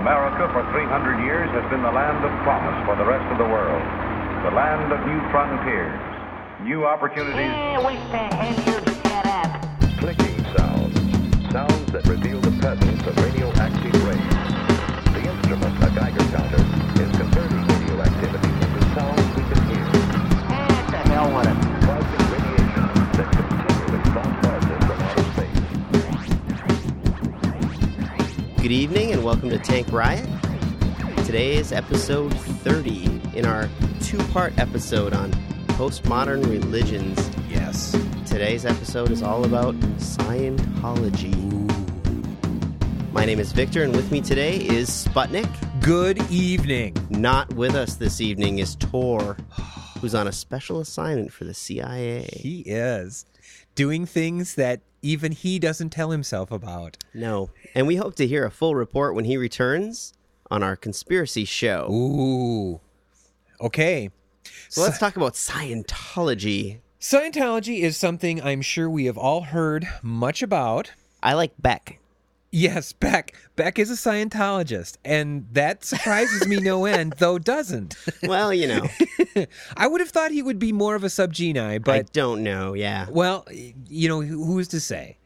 [0.00, 3.44] America for 300 years has been the land of promise for the rest of the
[3.44, 3.84] world.
[4.48, 6.00] The land of new frontiers,
[6.64, 7.36] new opportunities.
[7.36, 9.60] Hey, wait the hell you get up.
[10.00, 10.96] Clicking sounds.
[11.52, 14.40] Sounds that reveal the presence of radioactive rays.
[15.12, 16.09] The instrument, a Geiger
[28.70, 30.28] Good evening and welcome to Tank Riot.
[31.26, 33.68] Today is episode 30 in our
[34.00, 35.32] two part episode on
[35.70, 37.18] postmodern religions.
[37.48, 37.90] Yes.
[38.26, 41.34] Today's episode is all about Scientology.
[43.12, 45.50] My name is Viktor, and with me today is Sputnik.
[45.80, 46.94] Good evening.
[47.10, 49.36] Not with us this evening is Tor,
[50.00, 52.28] who's on a special assignment for the CIA.
[52.34, 53.26] He is
[53.80, 56.98] doing things that even he doesn't tell himself about.
[57.14, 57.48] No.
[57.74, 60.12] And we hope to hear a full report when he returns
[60.50, 61.88] on our conspiracy show.
[61.90, 62.78] Ooh.
[63.58, 64.10] Okay.
[64.68, 66.80] So let's talk about Scientology.
[67.00, 70.92] Scientology is something I'm sure we have all heard much about.
[71.22, 72.00] I like Beck.
[72.52, 73.34] Yes, Beck.
[73.54, 77.94] Beck is a Scientologist, and that surprises me no end, though doesn't.
[78.24, 78.88] Well, you know,
[79.76, 81.94] I would have thought he would be more of a subgeni, but.
[81.94, 82.74] I don't know.
[82.74, 83.06] Yeah.
[83.08, 83.46] Well,
[83.88, 85.16] you know, who's to say?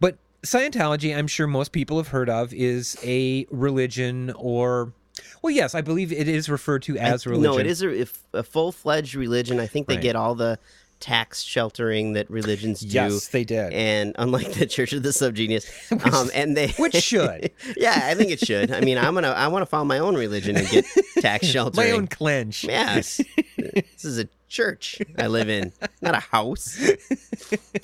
[0.00, 4.92] But Scientology, I'm sure most people have heard of, is a religion or.
[5.40, 7.52] Well, yes, I believe it is referred to as a religion.
[7.52, 8.06] No, it is a,
[8.38, 9.58] a full fledged religion.
[9.60, 10.02] I think they Right.
[10.02, 10.58] get all the
[11.00, 12.88] tax sheltering that religions do.
[12.88, 13.72] Yes, they did.
[13.72, 15.66] And unlike the Church of the Subgenius,
[16.12, 17.50] um, and they which should.
[17.76, 18.70] yeah, I think it should.
[18.70, 20.86] I mean, I'm gonna I want to found my own religion and get
[21.18, 21.86] tax sheltering.
[21.88, 22.64] My own clench.
[22.64, 23.20] Yes.
[23.56, 26.80] this is a church I live in, not a house.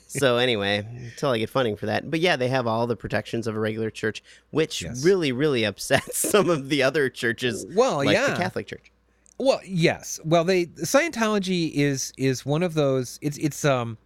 [0.06, 2.08] So anyway, until I get funding for that.
[2.10, 5.04] But yeah, they have all the protections of a regular church, which Yes.
[5.04, 7.66] really, really upsets some of the other churches.
[7.74, 8.30] Well, like yeah.
[8.30, 8.91] the Catholic Church.
[9.42, 10.20] Well, yes.
[10.24, 13.18] Well, they Scientology is is one of those.
[13.20, 13.98] It's it's um,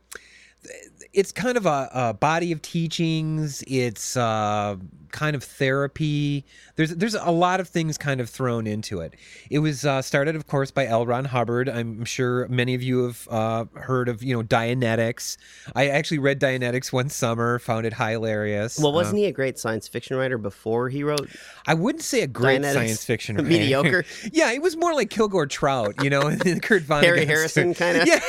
[1.12, 3.62] it's kind of a, a body of teachings.
[3.66, 4.76] It's uh,
[5.16, 6.44] kind of therapy.
[6.76, 9.14] There's there's a lot of things kind of thrown into it.
[9.50, 11.06] It was uh, started, of course, by L.
[11.06, 11.68] Ron Hubbard.
[11.68, 15.38] I'm sure many of you have uh, heard of you know Dianetics.
[15.74, 18.78] I actually read Dianetics one summer, found it hilarious.
[18.78, 21.28] Well, wasn't Uh, he a great science fiction writer before he wrote?
[21.66, 22.72] I wouldn't say a great Dianetics?
[22.74, 23.48] science fiction writer.
[23.48, 24.04] Mediocre?
[24.32, 27.02] yeah, it was more like Kilgore Trout, you know, and Kurt Vonnegut.
[27.04, 28.04] Harry Harrison kinda?
[28.06, 28.20] Yeah,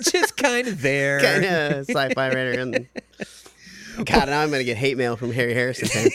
[0.00, 1.20] just kind of there.
[1.20, 2.52] Kind of sci-fi writer.
[2.60, 2.88] And...
[4.06, 6.10] God, now I'm gonna get hate mail from Harry Harrison.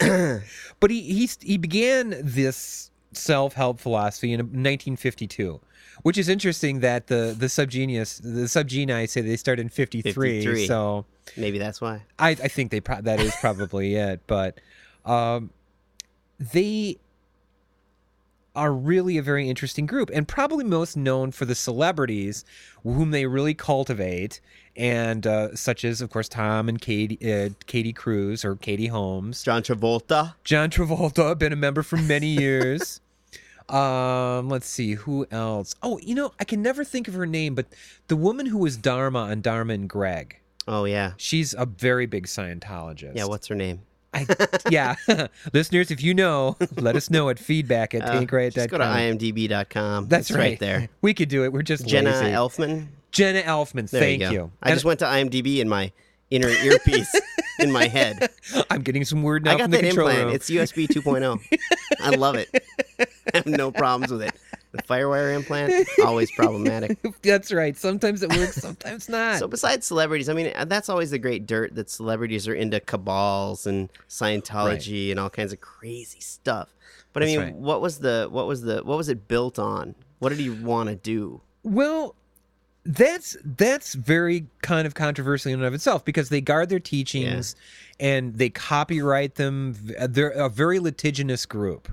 [0.80, 5.60] But he he he began this self help philosophy in 1952.
[6.02, 10.66] Which is interesting that the the subgenius the subgeni say they start in 53, 53.
[10.66, 11.04] so
[11.36, 12.02] Maybe that's why.
[12.18, 14.58] I, I think they pro- that is probably it, but
[15.04, 15.50] um,
[16.38, 16.96] they
[18.54, 22.44] are really a very interesting group, and probably most known for the celebrities
[22.82, 24.40] whom they really cultivate,
[24.76, 29.42] and uh, such as, of course, Tom and Katie, uh, Katie Cruise or Katie Holmes,
[29.42, 30.34] John Travolta.
[30.44, 33.00] John Travolta, been a member for many years.
[33.68, 35.76] Um, let's see who else.
[35.82, 37.66] Oh, you know, I can never think of her name, but
[38.08, 40.40] the woman who was Dharma on Dharma and Greg.
[40.66, 41.12] Oh yeah.
[41.16, 43.16] She's a very big Scientologist.
[43.16, 43.26] Yeah.
[43.26, 43.82] What's her name?
[44.12, 44.26] I,
[44.70, 44.96] yeah,
[45.52, 48.50] listeners, if you know, let us know at feedback at Uh, tankriot.com.
[48.50, 50.08] just go to imdb.com.
[50.08, 50.38] That's right.
[50.38, 50.88] right there.
[51.00, 51.52] We could do it.
[51.52, 52.26] We're just Jenna lazy.
[52.26, 52.86] Elfman.
[53.12, 53.88] Jenna Elfman.
[53.90, 54.52] There thank you, you.
[54.62, 55.92] I And just went to IMDb in my
[56.30, 57.12] inner earpiece
[57.60, 58.28] in my head.
[58.70, 60.26] I'm getting some word now I got from the that control implant.
[60.26, 60.34] room.
[60.36, 61.58] It's USB 2.0.
[62.00, 62.48] I love it.
[63.00, 64.32] I have no problems with it.
[64.72, 66.98] The Firewire implant always problematic.
[67.22, 67.76] That's right.
[67.76, 69.38] Sometimes it works, sometimes not.
[69.38, 72.78] So besides celebrities, I mean, uh, that's always the great dirt that celebrities are into
[72.78, 76.68] cabals and Scientology and all kinds of crazy stuff.
[77.12, 77.54] But I mean, right.
[77.54, 79.96] what was the what was the what was it built on?
[80.20, 81.40] What did he want to do?
[81.64, 82.14] Well,
[82.84, 87.56] that's that's very kind of controversial in and of itself because they guard their teachings
[87.98, 89.76] and they copyright them.
[90.08, 91.90] They're a very litigious group.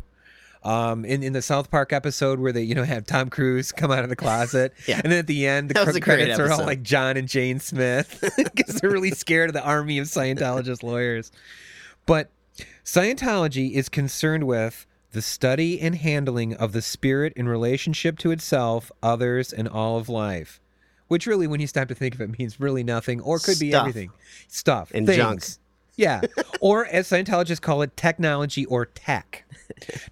[0.68, 3.90] Um, in, in the South Park episode where they you know have Tom Cruise come
[3.92, 5.00] out of the closet, Yeah.
[5.04, 8.20] and then at the end the cr- credits are all like John and Jane Smith
[8.38, 11.32] because they're really scared of the army of Scientologist lawyers.
[12.06, 12.30] But
[12.84, 18.92] Scientology is concerned with the study and handling of the spirit in relationship to itself,
[19.02, 20.60] others, and all of life.
[21.08, 23.70] Which really, when you stop to think of it, means really nothing or could be
[23.70, 23.80] Stuff.
[23.82, 24.12] everything.
[24.48, 24.92] Stuff.
[24.94, 25.18] And things.
[25.18, 25.44] junk.
[25.96, 26.22] Yeah.
[26.62, 29.46] or as Scientologists call it, technology or tech.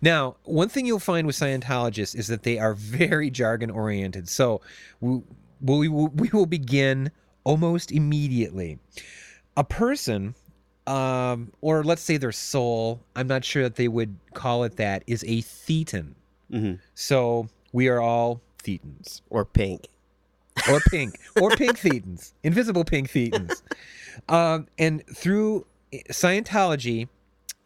[0.02, 4.30] Now, one thing you'll find with Scientologists is that they are very jargon oriented.
[4.30, 4.62] So
[5.02, 5.22] we,
[5.62, 7.12] we, will- we will begin
[7.44, 8.80] almost immediately.
[9.57, 10.36] A person
[10.88, 15.04] um, or let's say their soul, I'm not sure that they would call it that,
[15.07, 16.13] is a thetan.
[16.51, 16.80] Mhm.
[16.94, 19.22] So we are all thetans.
[19.31, 19.88] Or pink.
[20.69, 23.62] or pink or pink thetans invisible pink thetans
[24.30, 25.66] um, and through
[26.10, 27.10] scientology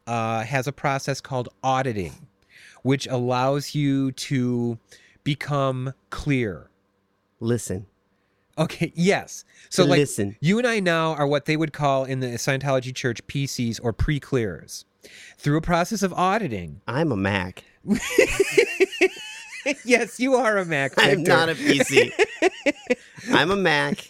[0.10, 2.28] uh, has a process called auditing
[2.82, 4.78] which allows you to
[5.24, 6.70] become clear
[7.40, 7.86] Listen.
[8.58, 10.36] okay yes so like listen.
[10.42, 13.94] you and i now are what they would call in the scientology church pcs or
[13.94, 14.86] pre-clears
[15.38, 17.64] through a process of auditing I'm a Mac.
[19.86, 22.12] yes you are a mac I'm not a PC.
[23.32, 24.08] I'm a Mac.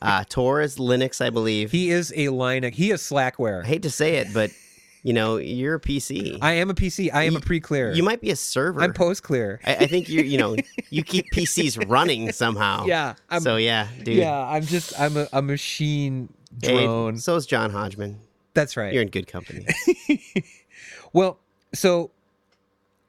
[0.00, 1.70] Uh, Tor is Linux, I believe.
[1.72, 4.50] he is a linux he is slackware I hate to say it, but
[5.02, 6.38] you know you're a PC.
[6.40, 7.10] I am a PC.
[7.12, 7.92] I am a pre-clear.
[7.92, 8.80] you might be a server.
[8.80, 9.60] I'm post-clear.
[9.64, 10.56] I, I think you you know
[10.90, 12.86] you keep PCs running somehow.
[12.86, 14.16] Yeah, I'm- so yeah, dude.
[14.16, 16.32] Yeah, I'm just I'm a, a machine
[16.62, 17.16] Hey, drone.
[17.18, 18.18] so is John Hodgman.
[18.54, 18.92] That's right.
[18.92, 19.66] You're in good company.
[21.12, 21.38] Well,
[21.74, 22.10] so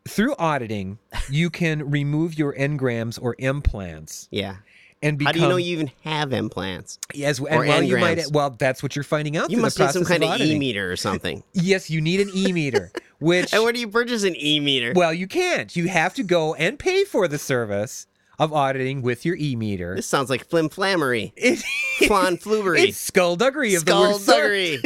[0.07, 1.00] through auditing,
[1.30, 4.57] you can remove your engrams or implants Yeah.
[5.04, 6.98] And become How do you know you even have implants?
[7.14, 9.92] yes, and or well, you might well that's what you're finding out You must need
[9.92, 10.56] some kind of auditing.
[10.56, 11.44] e meter or something.
[11.54, 14.94] Yes, you need an e meter, which And where do you purchase an e meter?
[14.96, 15.76] well, you can't.
[15.76, 18.08] You have to go and pay for the service
[18.39, 19.95] of auditing with your e meter.
[19.95, 21.63] This sounds like flim flammery, It,
[22.07, 24.81] flan flubery, it's skullduggery of the word skullduggery,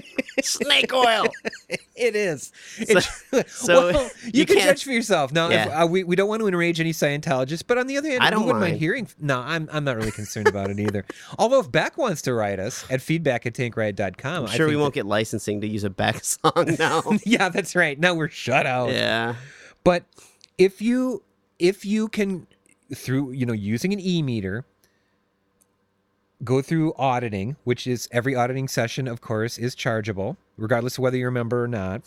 [0.42, 1.26] snake oil.
[1.94, 2.52] It is.
[2.78, 5.32] It's, so well, you, you can judge for yourself.
[5.32, 8.08] Now, if, uh, we, we don't want to enrage any Scientologists, but on the other
[8.08, 8.76] hand, I don't mind mind.
[8.78, 9.08] hearing.
[9.20, 11.04] No, I'm, I'm not really concerned about it either.
[11.38, 14.94] Although, if Beck wants to write us at feedback at tankriot.com, I'm sure we won't
[14.94, 17.02] get licensing to use a Beck song now.
[17.24, 17.98] yeah, that's right.
[17.98, 18.90] Now we're shut out.
[18.90, 19.34] yeah.
[19.84, 20.04] But
[20.58, 21.22] if you
[21.58, 22.46] if you can
[22.94, 24.64] through you know using an e meter
[26.44, 31.16] go through auditing, which is every auditing session, of course, is chargeable, regardless of whether
[31.16, 32.02] you're a member or not.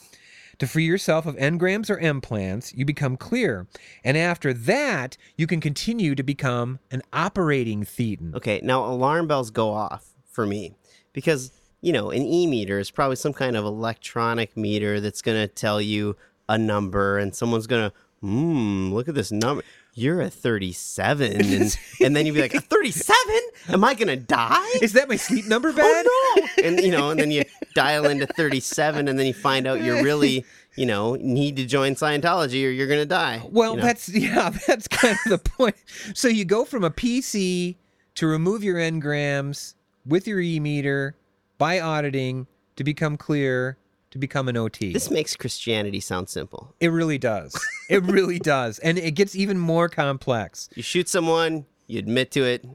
[0.60, 3.68] To free yourself of engrams or implants, you become clear.
[4.06, 8.34] And after that, you can continue to become an operating thetan.
[8.36, 10.74] Okay, now alarm bells go off for me
[11.12, 15.38] because, you know, an e meter is probably some kind of electronic meter that's going
[15.38, 16.16] to tell you
[16.48, 19.62] a number and someone's going to, hmm, look at this number.
[19.98, 21.32] You're a 37.
[21.42, 23.40] And, and then you'd be like, a 37?
[23.70, 24.74] Am I going to die?
[24.82, 26.06] Is that my sleep number oh, bad?
[26.08, 26.48] Oh no!
[26.66, 27.44] And you know, and then you
[27.76, 30.46] dial into 37 and then you find out you're really,
[30.76, 33.42] you know, need to join Scientology or you're going to die.
[33.50, 33.84] Well, you know?
[33.84, 35.76] that's yeah, that's kind of the point.
[36.14, 37.76] So you go from a PC
[38.16, 39.76] to remove your engrams
[40.06, 41.16] with your e meter
[41.58, 43.78] by auditing to become clear
[44.16, 44.94] to become an OT.
[44.94, 46.74] This makes Christianity sound simple.
[46.80, 47.54] it really does.
[47.90, 50.70] It really does, and it gets even more complex.
[50.74, 52.66] You shoot someone, you admit to it,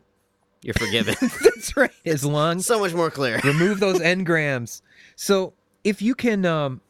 [0.63, 1.15] you're forgiven.
[1.21, 1.91] That's right.
[2.05, 3.41] As long so much more clear.
[3.45, 4.83] remove those engrams.
[5.17, 6.83] So if you can, um,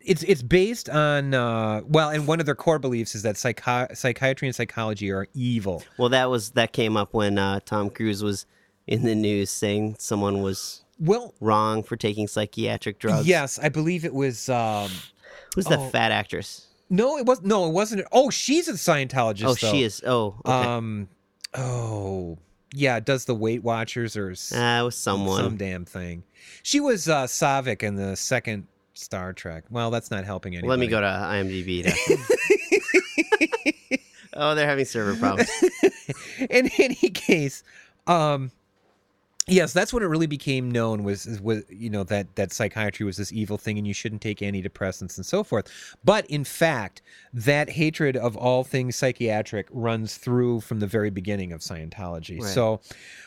[0.00, 3.94] it's it's based on uh, well, and one of their core beliefs is that psychi-
[3.94, 5.84] psychiatry and psychology are evil.
[5.98, 8.46] Well, that was that came up when uh, Tom Cruise was
[8.86, 13.26] in the news saying someone was Well, wrong for taking psychiatric drugs.
[13.26, 14.48] yes, I believe it was.
[14.48, 14.90] Um,
[15.54, 15.88] Who's that Oh.
[15.88, 16.66] fat actress?
[16.90, 18.06] no, it was no, it wasn't.
[18.12, 19.44] Oh, she's a Scientologist.
[19.44, 19.54] Oh, though.
[19.54, 20.02] she is.
[20.06, 20.52] Oh, okay.
[20.52, 21.08] Um,
[21.54, 22.38] oh,
[22.74, 23.00] yeah.
[23.00, 25.42] Does the Weight Watchers or uh, was someone.
[25.42, 26.22] some damn thing?
[26.62, 29.64] She was uh, Saavik in the second Star Trek.
[29.70, 30.68] Well, that's not helping anybody.
[30.68, 31.84] Let me go to IMDb.
[31.84, 33.98] To...
[34.34, 35.50] oh, they're having server problems.
[36.38, 37.62] in any case,
[38.06, 38.50] um,
[39.46, 43.16] yes, that's when it really became known was was you know that that psychiatry was
[43.16, 45.68] this evil thing and you shouldn't take antidepressants and so forth.
[46.04, 51.52] But in fact, that hatred of all things psychiatric runs through from the very beginning
[51.52, 52.40] of Scientology.
[52.40, 52.50] Right.
[52.50, 52.80] So.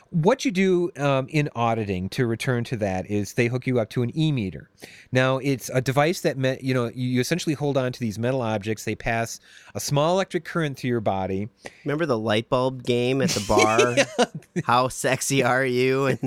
[0.09, 3.89] What you do um, in auditing to return to that is they hook you up
[3.89, 4.69] to an e meter.
[5.11, 8.43] Now it's a device that me- you know you essentially hold on to these metal
[8.43, 8.85] objects.
[8.85, 9.39] They pass
[9.73, 11.49] a small electric current through your body,
[11.83, 14.63] Remember the light bulb game at the bar?
[14.65, 16.02] How sexy are you?
[16.07, 16.19] And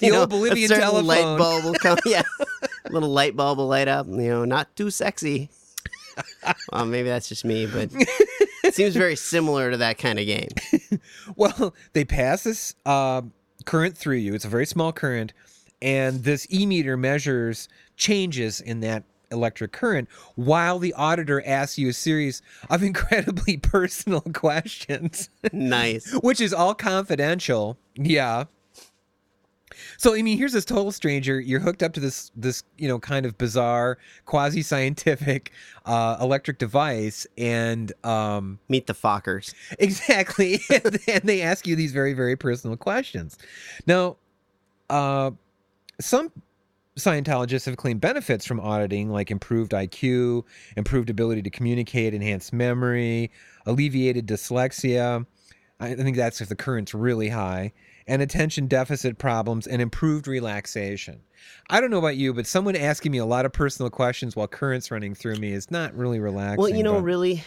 [0.00, 1.06] The old Bolivian telephone.
[1.06, 1.98] light bulb will come.
[2.06, 2.22] Yeah,
[2.84, 4.06] a little light bulb will light up.
[4.06, 5.50] You know, not too sexy.
[6.72, 7.90] Well, maybe that's just me, but
[8.64, 10.48] it seems very similar to that kind of game.
[11.36, 13.22] Well, they pass this uh,
[13.66, 14.34] current through you.
[14.34, 15.32] It's a very small current,
[15.82, 21.90] and this e meter measures changes in that electric current while the auditor asks you
[21.90, 26.12] a series of incredibly personal questions, Nice.
[26.22, 27.78] which is all confidential.
[27.94, 28.44] Yeah.
[29.96, 31.40] So I mean, here's this total stranger.
[31.40, 35.52] You're hooked up to this this you know kind of bizarre, quasi scientific
[35.86, 39.54] uh, electric device, and um, Meet the Fockers.
[39.78, 40.60] Exactly.
[40.70, 43.38] and they ask you these very, very personal questions.
[43.86, 44.16] Now,
[44.90, 45.32] uh,
[46.00, 46.32] some
[46.96, 50.42] Scientologists have claimed benefits from auditing, like improved IQ,
[50.76, 53.30] improved ability to communicate, enhanced memory,
[53.66, 55.24] alleviated dyslexia.
[55.78, 57.72] I think that's if the current's really high,
[58.08, 61.20] and attention deficit problems and improved relaxation.
[61.70, 64.48] I don't know about you, but someone asking me a lot of personal questions while
[64.48, 66.58] current's running through me is not really relaxing.
[66.58, 67.44] Well, you know, but- really,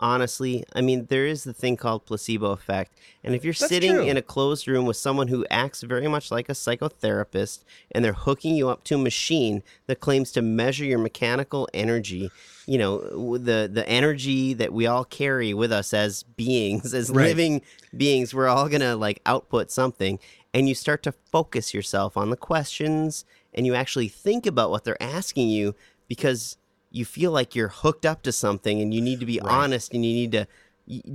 [0.00, 2.92] honestly, I mean, there is the thing called placebo effect.
[3.22, 4.02] And if you're That's sitting true.
[4.04, 8.12] in a closed room with someone who acts very much like a psychotherapist and they're
[8.12, 12.30] hooking you up to a machine that claims to measure your mechanical energy,
[12.66, 17.26] you know, the the energy that we all carry with us as beings, as Right.
[17.28, 17.62] living
[17.96, 20.18] beings, we're all going to like output something
[20.52, 23.24] and you start to focus yourself on the questions
[23.54, 25.74] and you actually think about what they're asking you
[26.08, 26.56] because
[26.94, 30.04] you feel like you're hooked up to something and you need to be honest and
[30.06, 30.46] you need to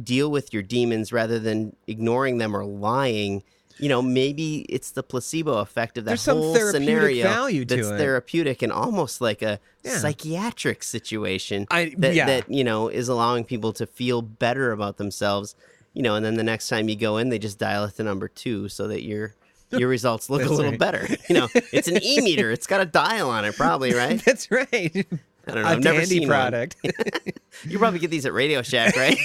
[0.04, 3.44] deal with your demons rather than ignoring them or lying.
[3.78, 7.88] You know, maybe it's the placebo effect of that There's whole scenario value to that's
[7.88, 7.98] it.
[7.98, 9.98] therapeutic and almost like a Yeah.
[10.00, 12.26] psychiatric situation I- that, yeah.
[12.26, 15.56] that you know is allowing people to feel better about themselves.
[15.94, 18.04] You know, and then the next time you go in, they just dial it to
[18.04, 19.34] number two so that your
[19.72, 20.80] your results look a little right.
[20.80, 21.08] better.
[21.30, 24.22] You know, it's an e meter; it's got a dial on it, probably, right?
[24.26, 25.08] That's right.
[25.52, 25.70] I don't know.
[25.70, 26.76] A I've never seen product.
[27.64, 29.18] You probably get these at Radio Shack, right?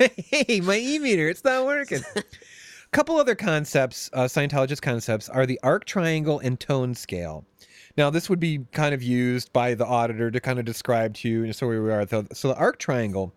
[0.16, 2.00] hey, my e-meter, it's not working.
[2.16, 2.22] A
[2.92, 7.44] couple other concepts, uh, Scientologist concepts, are the arc triangle and tone scale.
[7.96, 11.28] Now, this would be kind of used by the auditor to kind of describe to
[11.28, 12.06] you, so where we are.
[12.06, 13.34] So, so the arc triangle,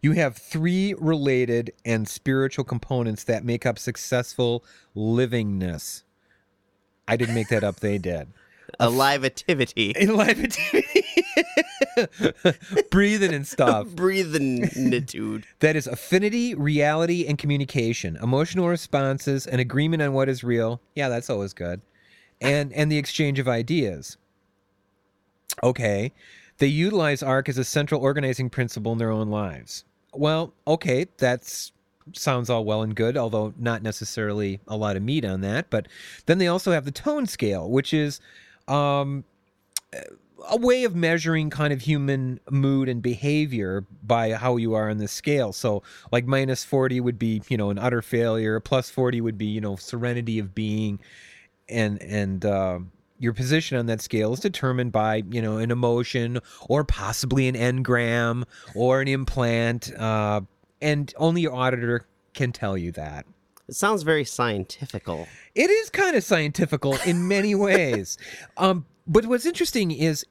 [0.00, 4.64] you have three related and spiritual components that make up successful
[4.94, 6.04] livingness.
[7.08, 8.28] I didn't make that up; they did.
[8.78, 9.92] A live activity.
[9.96, 11.04] In life activity,
[12.90, 13.88] breathing and stuff.
[13.88, 15.44] Breathingitude.
[15.60, 18.16] That is affinity, reality, and communication.
[18.22, 20.80] Emotional responses, an agreement on what is real.
[20.94, 21.80] Yeah, that's always good.
[22.40, 24.16] And and the exchange of ideas.
[25.62, 26.12] Okay.
[26.58, 29.84] They utilize ARC as a central organizing principle in their own lives.
[30.14, 31.72] Well, okay, that's
[32.12, 35.70] sounds all well and good, although not necessarily a lot of meat on that.
[35.70, 35.88] But
[36.26, 38.20] then they also have the tone scale, which is
[38.68, 39.24] um,
[40.48, 44.98] a way of measuring kind of human mood and behavior by how you are on
[44.98, 45.52] the scale.
[45.52, 45.82] So,
[46.12, 49.60] like minus 40 would be, you know, an utter failure, plus 40 would be, you
[49.60, 51.00] know, serenity of being.
[51.68, 52.78] And, and, uh,
[53.18, 57.54] your position on that scale is determined by, you know, an emotion or possibly an
[57.54, 58.44] engram
[58.74, 59.90] or an implant.
[59.94, 60.42] Uh,
[60.82, 63.24] and only your auditor can tell you that.
[63.68, 65.26] It sounds very scientifical.
[65.54, 68.16] It is kind of scientifical in many ways.
[68.56, 70.24] Um, but what's interesting is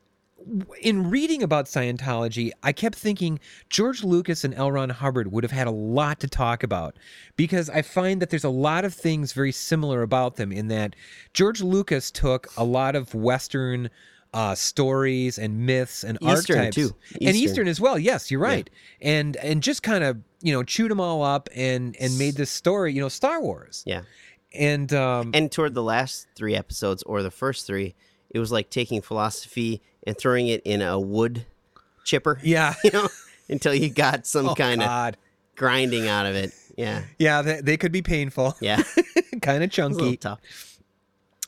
[0.82, 3.40] in reading about Scientology, I kept thinking
[3.70, 4.72] George Lucas and L.
[4.72, 6.96] Ron Hubbard would have had a lot to talk about
[7.36, 10.96] because I find that there's a lot of things very similar about them in that
[11.34, 13.90] George Lucas took a lot of Western
[14.36, 16.96] uh, stories and myths and Eastern, archetypes too.
[17.14, 17.36] and Eastern.
[17.36, 17.98] Eastern as well.
[17.98, 18.70] Yes, you're right.
[19.02, 22.52] And and just kind of you know chewed them all up and and made this
[22.52, 23.82] story you know Star Wars.
[23.88, 24.02] Yeah.
[24.54, 27.96] And um, And toward the last three episodes, or the first three,
[28.30, 31.46] it was like taking philosophy and throwing it in a wood
[32.04, 32.40] chipper.
[32.44, 32.74] yeah.
[32.84, 33.08] You know,
[33.50, 35.16] until you got some Oh, kind of
[35.56, 36.52] grinding out of it.
[36.78, 37.04] Yeah.
[37.18, 38.78] Yeah, they, they could be painful, Yeah.
[39.42, 40.18] kind of It's a little chunky.
[40.18, 40.40] tough.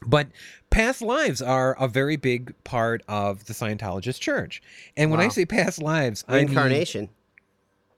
[0.06, 0.28] But
[0.70, 4.62] past lives are a very big part of the Scientologist church.
[4.96, 7.10] And when I say past lives, I mean Reincarnation.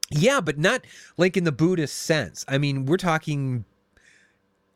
[0.09, 0.85] yeah, but not
[1.17, 2.45] like in the Buddhist sense.
[2.47, 3.65] I mean, we're talking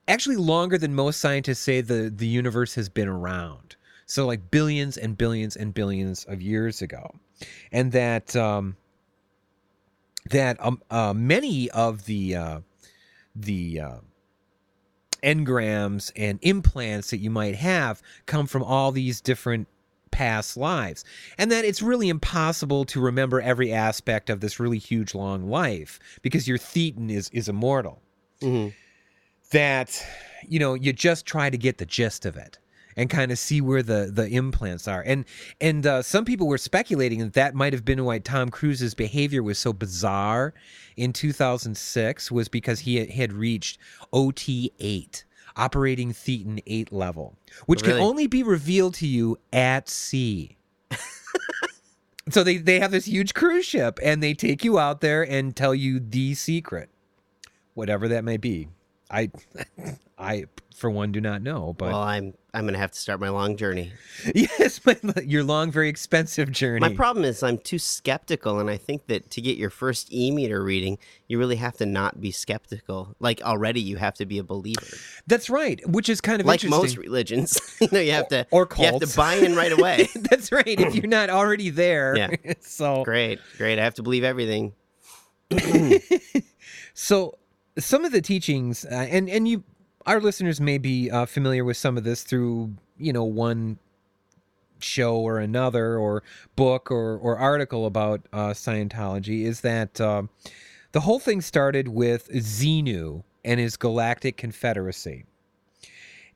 [0.07, 3.75] actually longer than most scientists say the the universe has been around.
[4.05, 7.15] So like billions and billions and billions of years ago,
[7.71, 8.75] and that um,
[10.29, 12.59] that um, uh, many of the uh,
[13.33, 13.97] the uh,
[15.23, 19.67] engrams and implants that you might have come from all these different
[20.11, 21.03] past lives.
[21.39, 25.99] And that it's really impossible to remember every aspect of this really huge long life
[26.21, 28.01] because your thetan is is immortal.
[28.41, 28.73] Mhm.
[29.51, 30.03] that
[30.47, 32.57] you know you just try to get the gist of it
[32.95, 35.01] and kind of see where the the implants are.
[35.05, 35.25] And
[35.61, 39.43] and uh, some people were speculating that that might have been why Tom Cruise's behavior
[39.43, 40.53] was so bizarre
[40.95, 43.79] in 2006 was because he had, reached
[44.13, 45.23] OT8
[45.55, 47.35] operating thetan 8 level
[47.67, 47.93] which Really?
[47.93, 50.57] can only be revealed to you at sea.
[52.29, 55.53] So they they have this huge cruise ship and they take you out there and
[55.55, 56.89] tell you the secret.
[57.73, 58.69] Whatever that may be.
[59.11, 59.29] I,
[60.17, 60.45] I
[60.75, 63.57] for one do not know, but Well, I'm I'm gonna have to start my long
[63.57, 63.91] journey.
[64.35, 64.95] yes, my,
[65.25, 66.79] your long, very expensive journey.
[66.81, 70.29] My problem is I'm too skeptical, and I think that to get your first e
[70.29, 73.15] meter reading, you really have to not be skeptical.
[73.19, 74.85] Like already, you have to be a believer.
[75.25, 78.67] That's right, which is kind of Like most religions, you know, you have to Or
[78.67, 78.79] cults.
[78.81, 80.09] you have to buy in right away.
[80.15, 80.63] That's right.
[80.67, 82.53] If you're not already there, Yeah.
[82.61, 83.79] so great, great.
[83.79, 84.73] I have to believe everything.
[86.93, 87.39] So
[87.79, 89.63] some of the teachings, uh, and and you,
[90.05, 93.79] our listeners may be uh, familiar with some of this through you know one
[94.79, 96.23] show or another, or
[96.55, 99.43] book or or article about uh, Scientology.
[99.43, 100.23] Is that uh,
[100.91, 105.25] the whole thing started with Xenu and his Galactic Confederacy,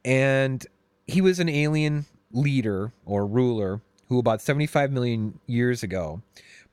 [0.03, 0.65] and
[1.05, 6.21] he was an alien leader or ruler who about 75 million years ago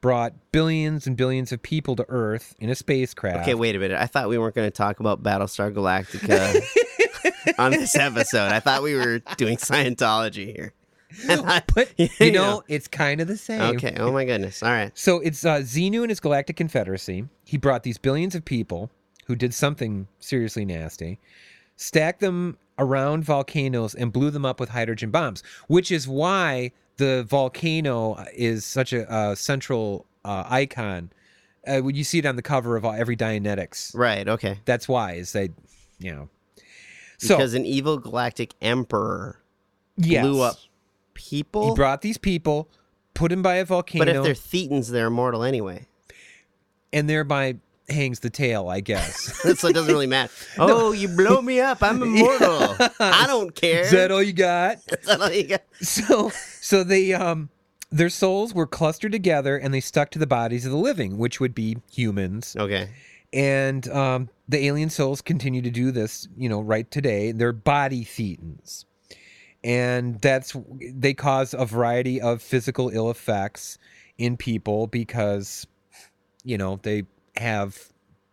[0.04, 3.98] brought billions and billions of people to earth in a spacecraft Okay, wait a minute.
[3.98, 6.60] I thought we weren't going to talk about Battlestar Galactica
[7.58, 8.52] on this episode.
[8.52, 10.74] I thought we were doing Scientology here.
[11.74, 13.62] But you you know, it's kind of the same.
[13.76, 13.96] Okay.
[13.98, 14.62] Oh my goodness.
[14.62, 14.90] All right.
[14.94, 17.26] So it's uh, Xenu and his Galactic Confederacy.
[17.46, 18.90] He brought these billions of people
[19.24, 21.18] who did something seriously nasty,
[21.76, 25.42] stacked them around volcanoes, and blew them up with hydrogen bombs.
[25.66, 31.10] Which is why the volcano is such a, uh central uh, icon.
[31.66, 34.28] Uh, when you see it on the cover of every Dianetics, Right.
[34.28, 34.58] Okay.
[34.66, 35.48] that's why is they,
[35.98, 36.28] you know.
[37.18, 39.40] So Because an evil galactic emperor
[39.96, 40.56] yes, blew up
[41.14, 41.70] people.
[41.70, 42.68] He brought these people,
[43.14, 44.04] put them by a volcano.
[44.04, 45.86] but if they're Thetans, they're immortal anyway.
[46.92, 47.56] and thereby
[47.88, 49.36] hangs the tail, I guess.
[49.58, 50.32] so it doesn't really matter.
[50.58, 51.82] Oh, you blow me up.
[51.82, 52.76] I'm immortal.
[53.00, 53.82] I don't care.
[53.82, 54.78] Is that all you got?
[54.88, 55.62] Is that all you got?
[55.80, 57.50] So, so they um,
[57.90, 61.40] their souls were clustered together and they stuck to the bodies of the living, which
[61.40, 62.56] would be humans.
[62.58, 62.88] Okay.
[63.32, 67.32] And um, the alien souls continue to do this, you know, right today.
[67.32, 68.84] They're body thetans,
[69.64, 73.76] and that's they cause a variety of physical ill effects
[74.18, 75.66] in people because,
[76.44, 77.02] you know, they
[77.36, 77.78] have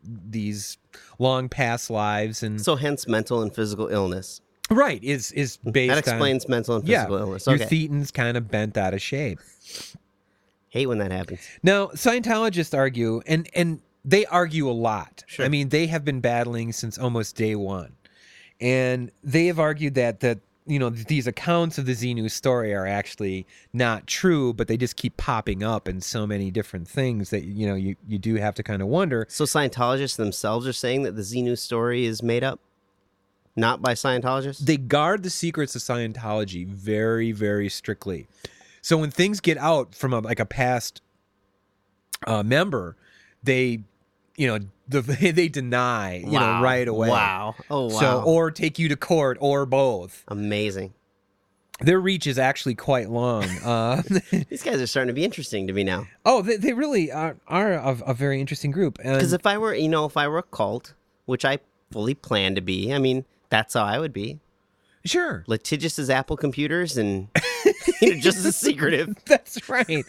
[0.03, 0.77] these
[1.20, 4.41] long past lives and So hence mental and physical illness.
[4.70, 5.72] right is is mm-hmm.
[5.72, 7.46] based That on explains mental and yeah physical illness.
[7.48, 7.66] your Okay.
[7.66, 9.40] thetans kind of bent out of shape.
[10.70, 11.42] Hate when that happens.
[11.64, 15.24] Now, Scientologists argue, and and they argue a lot.
[15.27, 15.46] Sure.
[15.46, 17.94] I mean, they have been battling since almost day one,
[18.61, 22.85] and they have argued that that you know these accounts of the Xenu story are
[22.85, 27.43] actually not true, but they just keep popping up in so many different things that
[27.43, 29.25] you know you you do have to kind of wonder.
[29.29, 32.59] So Scientologists themselves are saying that the Xenu story is made up,
[33.55, 34.59] not by Scientologists.
[34.59, 38.27] They guard the secrets of Scientology very very strictly.
[38.81, 41.01] So when things get out from a, like a past
[42.25, 42.95] uh, member,
[43.43, 43.83] they
[44.37, 45.01] you know the,
[45.35, 47.09] they deny you know right away.
[47.09, 47.55] Wow.
[47.70, 48.00] Oh wow.
[48.00, 50.24] So, or take you to court, or both.
[50.27, 50.94] Amazing.
[51.79, 53.44] Their reach is actually quite long.
[53.65, 54.01] Uh,
[54.50, 56.07] These guys are starting to be interesting to me now.
[56.25, 58.98] oh, they, they really are, are a, a very interesting group.
[58.98, 60.94] Because if I were, you know, if I were a cult,
[61.25, 61.57] which I
[61.91, 64.39] fully plan to be, I mean, that's how I would be.
[65.05, 67.29] sure, Litigious as Apple computers and
[68.01, 69.15] you know, just as secretive.
[69.25, 70.05] that's right.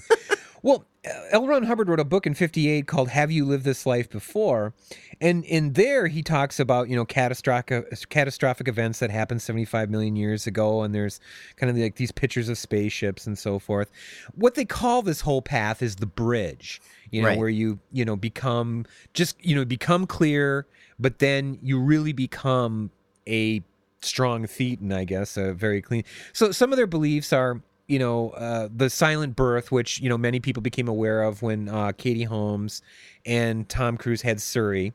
[0.63, 0.85] Well,
[1.33, 1.47] L.
[1.49, 4.73] Ron Hubbard wrote a book in '58 called "Have You Lived This Life Before,"
[5.21, 10.15] and in there he talks about you know catastrophic catastrophic events that happened 75 million
[10.15, 11.19] years ago, and there's
[11.57, 13.91] kind of like these pictures of spaceships and so forth.
[14.37, 16.81] What they call this whole path is the bridge.
[17.11, 17.39] You know, Right.
[17.39, 20.67] where you you know become just you know become clear,
[21.01, 22.91] but then you really become
[23.27, 23.63] a
[24.01, 26.05] strong thetan, I guess, a very clean.
[26.33, 30.19] So some of their beliefs are, you know, uh, the silent birth, which you know
[30.19, 32.83] many people became aware of when uh, Katie Holmes
[33.27, 34.93] and Tom Cruise had Suri,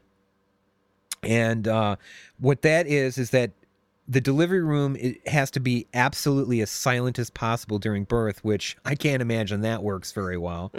[1.23, 1.95] and uh,
[2.39, 3.51] what that is is that
[4.07, 8.77] the delivery room it has to be absolutely as silent as possible during birth, which
[8.85, 10.71] I can't imagine that works very well.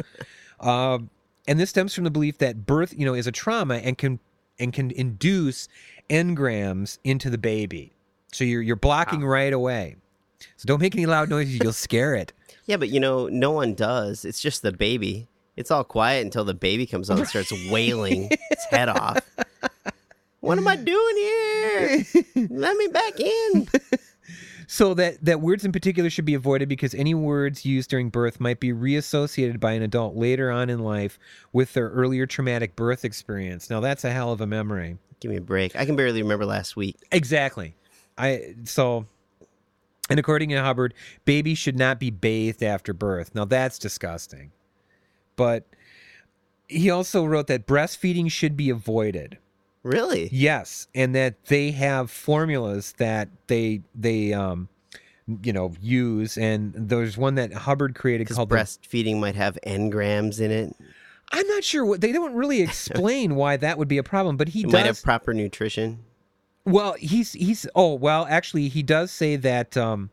[0.61, 0.99] uh,
[1.49, 4.19] and this stems from the belief that birth, you know, is a trauma and can
[4.59, 5.69] and can induce
[6.11, 7.93] engrams into the baby.
[8.33, 9.97] So you're you're blocking right away.
[10.57, 12.33] So don't make any loud noises; you'll scare it.
[12.67, 14.25] Yeah, but you know, no one does.
[14.25, 15.29] It's just the baby.
[15.57, 19.19] It's all quiet until the baby comes on and starts wailing its head off.
[20.41, 22.05] What am I doing here?
[22.49, 23.69] Let me back in.
[24.71, 28.39] So that that words in particular should be avoided because any words used during birth
[28.39, 31.19] might be reassociated by an adult later on in life
[31.55, 33.71] with their earlier traumatic birth experience.
[33.71, 34.99] Now that's a hell of a memory.
[35.21, 35.75] Give me a break.
[35.75, 36.97] I can barely remember last week.
[37.11, 37.75] Exactly.
[38.19, 39.07] I so
[40.09, 40.95] and according to Hubbard,
[41.25, 43.35] babies should not be bathed after birth.
[43.35, 44.53] Now that's disgusting.
[45.37, 45.65] But
[46.67, 49.39] he also wrote that breastfeeding should be avoided.
[49.83, 50.29] Really?
[50.33, 54.69] Yes, and that they have formulas that they they um
[55.43, 60.41] you know use, and there's one that Hubbard created called the- breastfeeding might have engrams
[60.41, 60.75] in it.
[61.31, 64.49] I'm not sure what they don't really explain why that would be a problem, but
[64.49, 64.73] he It does.
[64.73, 66.01] might have proper nutrition.
[66.69, 70.11] Well, he's he's oh well, actually, he does say that um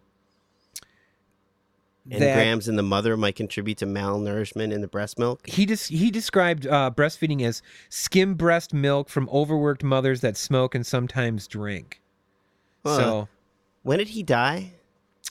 [2.07, 5.41] that Engrams in the mother might contribute to malnourishment in the breast milk.
[5.47, 10.75] he just he described uh, breastfeeding as skim breast milk from overworked mothers that smoke
[10.75, 12.01] and sometimes drink.
[12.85, 12.97] Huh.
[12.97, 13.27] So
[13.83, 14.73] When did he die?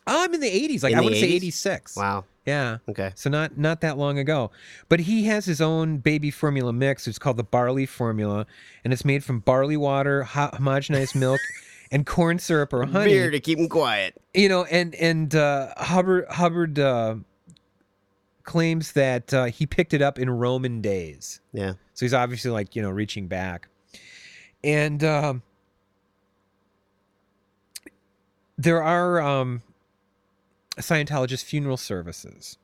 [0.07, 1.97] oh, I'm in the 80s, like In I want to say 86.
[1.97, 2.25] Wow.
[2.47, 2.79] Yeah.
[2.89, 3.13] Okay.
[3.15, 4.51] So not not that long ago,
[4.89, 7.09] but he has his own baby formula mix.
[7.09, 8.47] It's called the barley formula,
[8.85, 11.41] and it's made from barley water, ho- homogenized milk,
[11.91, 13.13] and corn syrup or honey.
[13.13, 14.21] Beer to keep him quiet.
[14.35, 17.17] You know, and and uh, Hubbard Hubbard uh,
[18.43, 21.41] claims that uh, he picked it up in Roman days.
[21.53, 21.75] Yeah.
[21.95, 23.69] So he's obviously like you know reaching back,
[24.63, 25.43] and um,
[28.59, 29.63] there are um,
[30.81, 32.59] Scientologist funeral services,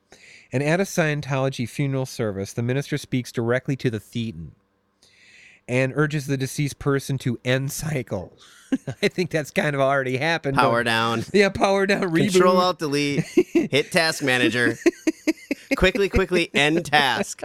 [0.52, 4.50] and at a Scientology funeral service, the minister speaks directly to the thetan
[5.70, 8.36] and urges the deceased person to end cycle.
[9.02, 10.56] I think that's kind of already happened.
[10.56, 11.24] Power down.
[11.32, 12.02] Yeah, power down.
[12.02, 12.32] Reboot.
[12.32, 13.20] Control Alt Delete.
[13.24, 14.76] Hit Task Manager.
[15.76, 17.42] quickly, quickly end task.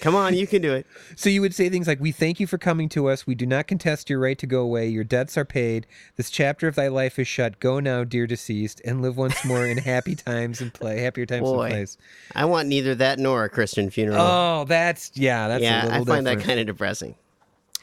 [0.00, 0.86] Come on, you can do it.
[1.16, 3.26] So you would say things like, "We thank you for coming to us.
[3.26, 4.88] We do not contest your right to go away.
[4.88, 5.86] Your debts are paid.
[6.16, 7.60] This chapter of thy life is shut.
[7.60, 11.42] Go now, dear deceased, and live once more in happy times and play, happier times
[11.42, 11.64] Boy.
[11.64, 11.98] and place."
[12.34, 14.18] I want neither that nor a Christian funeral.
[14.20, 16.24] Oh, that's yeah, that's a yeah, I find different.
[16.24, 17.14] that kind of depressing.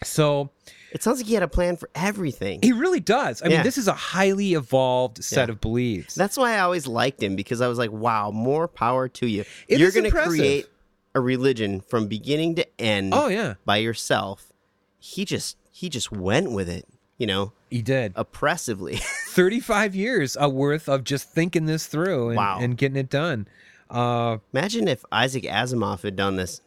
[0.03, 0.49] So
[0.91, 2.60] It sounds like he had a plan for everything.
[2.63, 3.41] he really does.
[3.43, 5.53] I mean, this is a highly evolved set Yeah.
[5.53, 6.15] of beliefs.
[6.15, 9.43] That's why I always liked him because I was like, wow, more power to you.
[9.67, 10.67] It You're going to create
[11.15, 14.52] a religion from beginning to end oh yeah, by yourself.
[15.00, 16.86] He just he just went with it,
[17.17, 18.13] you know, he did.
[18.15, 18.96] oppressively.
[19.30, 22.58] Thirty-five years a worth of just thinking this through and, Wow.
[22.60, 23.48] and getting it done.
[23.89, 26.62] Uh, Imagine if Isaac Asimov had done this.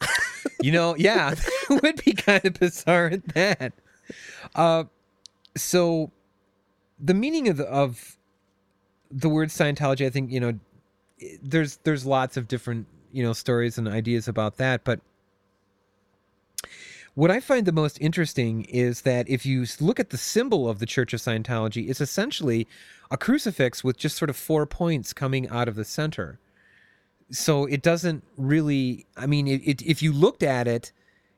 [0.62, 1.34] You know, yeah,
[1.70, 3.72] it would be kind of bizarre at that.
[4.54, 4.84] Uh,
[5.56, 6.10] so
[6.98, 8.16] the meaning of the, of
[9.10, 10.58] the word Scientology, I think you know,
[11.42, 15.00] there's there's lots of different you know stories and ideas about that, but
[17.14, 20.78] what I find the most interesting is that if you look at the symbol of
[20.78, 22.68] the Church of Scientology, it's essentially
[23.10, 26.38] a crucifix with just sort of four points coming out of the center.
[27.30, 30.92] So it doesn't really i mean it, it, if you looked at it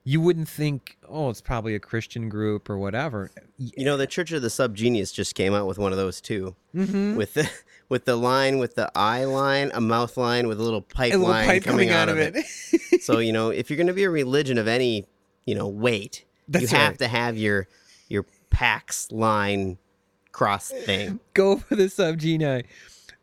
[0.04, 3.30] you wouldn't think oh it's probably a christian group or whatever
[3.76, 6.56] You know, the Church of the Subgenius just came out with one of those too,
[6.74, 7.14] mm-hmm.
[7.14, 7.48] with the
[7.88, 11.16] with the line with the eye line, a mouth line with a little pipe a
[11.16, 12.44] little line pipe coming, out, of it.
[13.02, 15.06] so you know, if you're going to be a religion of any
[15.44, 17.68] you know weight, That's you have to have your
[18.08, 19.78] your Pax line
[20.32, 21.20] cross thing.
[21.34, 22.64] go for the subgeni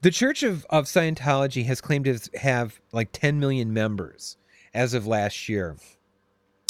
[0.02, 4.38] the church of, of scientology has claimed to have like 10 million members
[4.74, 5.76] as of last year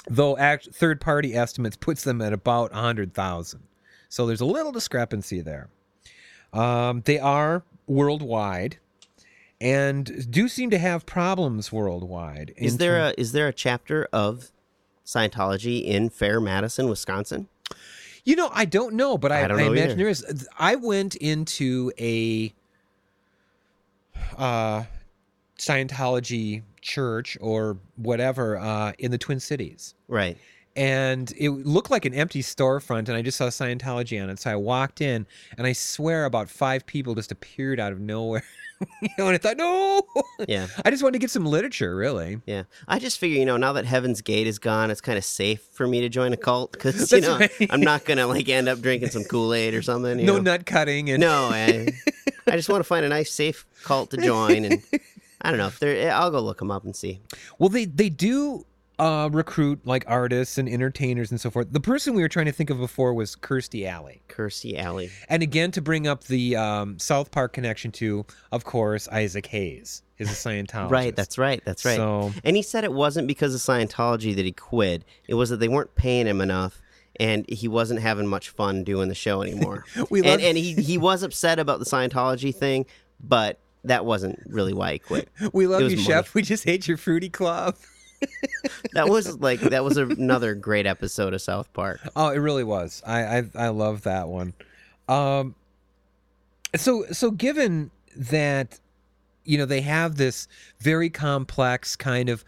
[0.07, 3.63] though act, third party estimates puts them at about 100000
[4.07, 5.69] so there's a little discrepancy there
[6.53, 8.77] um, they are worldwide
[9.62, 14.07] and do seem to have problems worldwide Is there term- a is there a chapter
[14.13, 14.51] of
[15.05, 17.47] Scientology in Fair Madison, Wisconsin?
[18.23, 20.47] You know, I don't know, but I, I I imagine there is.
[20.57, 22.53] I went into a
[24.38, 24.83] uh,
[25.57, 29.93] Scientology church or whatever uh, in the Twin Cities.
[30.08, 30.38] Right.
[30.75, 34.39] And it looked like an empty storefront, and I just saw Scientology on it.
[34.39, 35.25] So I walked in,
[35.58, 38.43] and I swear about five people just appeared out of nowhere.
[39.02, 40.04] you know, and I thought, no,
[40.47, 40.67] Yeah.
[40.86, 42.39] I just wanted to get some literature, really.
[42.45, 42.63] Yeah.
[42.88, 45.62] I just figure, you know, now that Heaven's Gate is gone, it's kind of safe
[45.73, 47.52] for me to join a cult because, you know, right.
[47.69, 50.17] I'm not going to like end up drinking some Kool Aid or something.
[50.19, 50.43] You No know?
[50.52, 51.89] nut cutting, and No, I,
[52.47, 54.63] I just want to find a nice, safe cult to join.
[54.63, 54.82] And
[55.41, 57.21] I don't know if they're, I'll go look them up and see.
[57.58, 58.65] Well, they they do
[58.97, 61.71] uh, recruit like artists and entertainers and so forth.
[61.71, 65.10] The person we were trying to think of before was Kirstie Alley, Kersey Alley.
[65.30, 70.02] and again to bring up the um, South Park connection to, of course, Isaac Hayes
[70.17, 70.91] is a Scientologist.
[70.91, 71.15] Right.
[71.15, 71.62] That's right.
[71.63, 71.95] That's right.
[71.95, 75.62] So- And he said it wasn't because of Scientology that he quit, it was that
[75.62, 76.82] they weren't paying him enough.
[77.21, 79.84] And he wasn't having much fun doing the show anymore.
[80.10, 82.86] We and, love- and he, he was upset about the Scientology thing,
[83.21, 85.30] but that wasn't really why he quit.
[85.54, 86.02] we love you, money.
[86.04, 86.34] Chef.
[86.34, 87.75] We just hate your fruity club.
[88.93, 92.02] That was like that was another great episode of South Park.
[92.17, 93.02] Oh, it really was.
[93.08, 94.54] I I, I love that one.
[95.08, 95.56] Um,
[96.75, 98.80] so so given that,
[99.45, 100.49] you know, they have this
[100.80, 102.43] very complex kind of,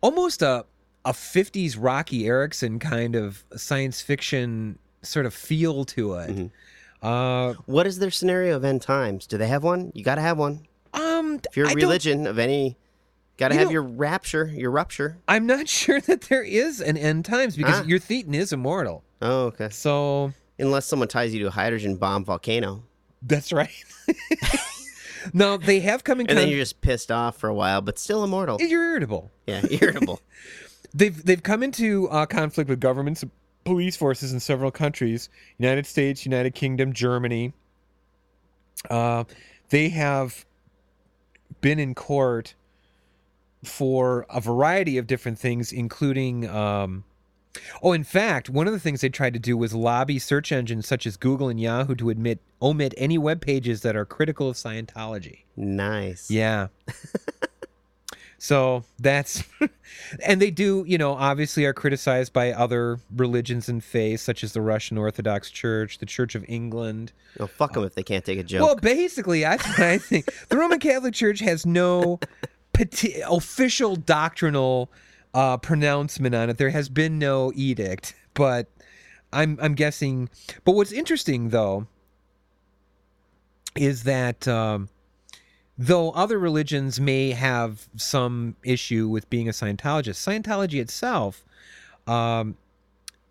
[0.00, 0.64] almost a
[1.04, 6.30] a 50s Roky Erickson kind of science fiction sort of feel to it.
[6.30, 7.06] Mm-hmm.
[7.06, 9.26] Uh, What is their scenario of end times?
[9.26, 9.90] Do they have one?
[9.94, 10.66] You got to have one.
[11.36, 12.76] Um, If you're a I religion of any,
[13.36, 15.18] got to You have know- your rapture, your rupture.
[15.28, 17.84] I'm not sure that there is an end times because Ah.
[17.84, 19.04] your Thetan is immortal.
[19.22, 19.68] Oh, okay.
[19.70, 22.82] So Unless someone ties you to a hydrogen bomb volcano,
[23.22, 23.70] that's right.
[25.34, 27.98] no, they have come in and then you're just pissed off for a while, but
[27.98, 28.58] still immortal.
[28.60, 29.30] you're irritable.
[29.46, 30.20] Yeah, irritable.
[30.94, 33.22] They've they've come into uh, conflict with governments,
[33.64, 37.52] police forces in several countries: United States, United Kingdom, Germany.
[38.88, 39.24] Uh,
[39.68, 40.46] they have
[41.60, 42.54] been in court
[43.64, 46.48] for a variety of different things, including.
[46.48, 47.04] Um,
[47.82, 50.86] oh, in fact, one of the things they tried to do was lobby search engines
[50.86, 54.56] such as Google and Yahoo to admit omit any web pages that are critical of
[54.56, 55.40] Scientology.
[55.56, 56.30] nice.
[56.30, 56.68] Yeah.
[58.46, 59.42] so that's,
[60.24, 64.52] and they do, you know, obviously are criticized by other religions and faiths, such as
[64.52, 67.10] the Russian Orthodox Church, the Church of England.
[67.40, 68.62] Oh, fuck them if they can't take a joke.
[68.62, 70.32] Well, basically, what I think.
[70.48, 72.20] The Roman Catholic Church has no
[72.72, 74.92] pati- official doctrinal
[75.34, 76.56] uh, pronouncement on it.
[76.56, 78.68] There has been no edict, but
[79.32, 80.28] I'm I'm guessing.
[80.62, 81.88] But what's interesting though
[83.74, 84.88] is that um,
[85.78, 91.44] though other religions may have some issue with being a Scientologist, Scientology itself.
[92.06, 92.56] Um,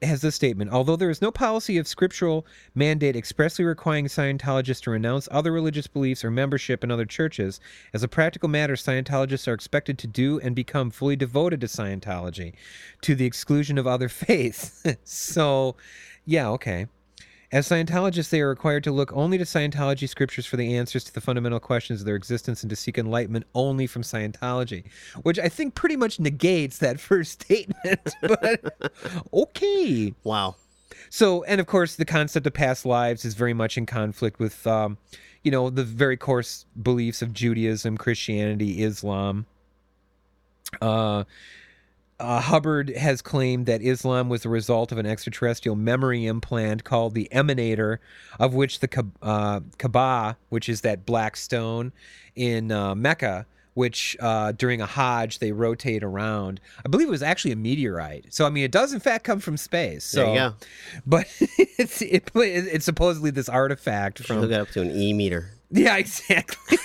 [0.02, 4.92] has this statement although there is no policy of scriptural mandate expressly requiring scientologists to
[4.92, 7.60] renounce other religious beliefs or membership in other churches
[7.94, 12.54] as a practical matter scientologists are expected to do and become fully devoted to scientology
[13.02, 15.76] to the exclusion of other faiths so
[16.26, 16.88] yeah okay
[17.52, 21.14] as Scientologists, they are required to look only to Scientology scriptures for the answers to
[21.14, 24.84] the fundamental questions of their existence and to seek enlightenment only from Scientology,
[25.24, 28.16] which I think pretty much negates that first statement.
[28.22, 28.94] But
[29.34, 30.14] okay.
[30.24, 30.56] wow.
[31.10, 34.66] So, and of course, the concept of past lives is very much in conflict with,
[34.66, 34.98] um,
[35.44, 39.46] you know, the very coarse beliefs of Judaism, Christianity, Islam.
[40.82, 41.26] Uh,
[42.20, 47.14] uh, Hubbard has claimed that Islam was the result of an extraterrestrial memory implant called
[47.14, 47.98] the Emanator,
[48.40, 51.92] of which the uh, Kaaba, which is that black stone
[52.36, 56.62] in uh, Mecca, which uh, during a Hajj they rotate around.
[56.86, 58.34] I believe it was actually a meteorite.
[58.34, 60.06] So I mean, it does in fact come from space.
[60.06, 60.54] So, go.
[61.06, 65.52] but it's it, it's supposedly this artifact from hook it up to an E meter.
[65.70, 66.78] yeah, exactly.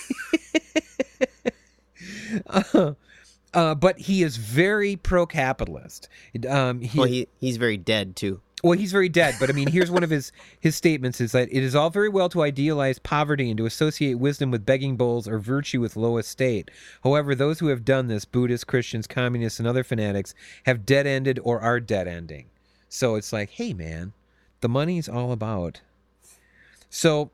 [3.55, 6.09] uh, but he is very pro-capitalist.
[6.49, 8.41] Um, he, Well, he he's very dead too.
[8.63, 9.35] well, he's very dead.
[9.41, 12.09] But I mean, here's one of his his statements: is that it is all very
[12.09, 16.19] well to idealize poverty and to associate wisdom with begging bowls or virtue with low
[16.19, 16.71] estate.
[17.03, 20.35] However, those who have done this, Buddhists, Christians, communists, and other fanatics,
[20.67, 22.47] have dead-ended or are dead-ending.
[22.89, 24.13] So it's like, hey, man,
[24.61, 25.81] the money's all about.
[26.89, 27.31] So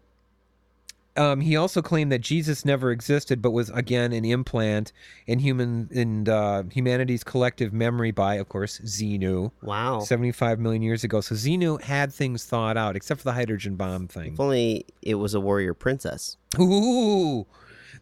[1.17, 4.93] um, he also claimed that Jesus never existed, but was again an implant
[5.27, 10.01] in human in uh, humanity's collective memory by, of course, Xenu, Wow.
[10.01, 11.21] 75 million years ago.
[11.21, 14.35] So Xenu had things thought out, except for the hydrogen bomb thing.
[14.35, 16.37] If only it was a warrior princess.
[16.61, 17.47] Ooh,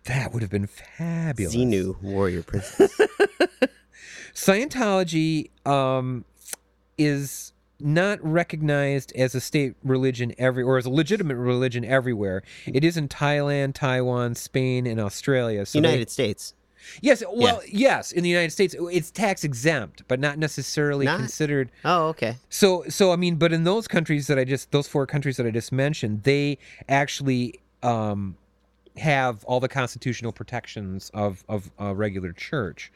[0.04, 1.54] that would have been fabulous.
[1.56, 3.00] Xenu, warrior princess.
[4.34, 6.24] Scientology um,
[6.98, 12.42] is not recognized as a state religion every or as a legitimate religion everywhere.
[12.66, 15.66] It is in Thailand, Taiwan, Spain, and Australia.
[15.66, 16.54] So they- United States.
[17.00, 21.70] yes, well, yes, in the United States, it's tax exempt, but not necessarily Not- considered.
[21.84, 22.36] Oh, okay.
[22.48, 25.46] So, so I mean, but in those countries that I just those four countries that
[25.46, 26.58] I just mentioned, they
[26.88, 28.36] actually um,
[28.96, 32.92] have all the constitutional protections of of a regular church.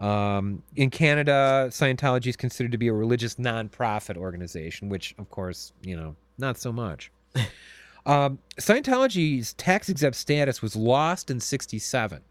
[0.00, 5.72] Um, in Canada, Scientology is considered to be a religious nonprofit organization, which, of course,
[5.82, 7.12] you know, not so much.
[8.06, 12.22] um, Scientology's tax exempt status was lost in '67,